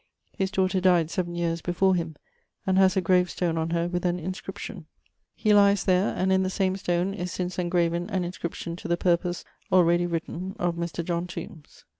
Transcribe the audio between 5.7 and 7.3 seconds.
there, and in the same stone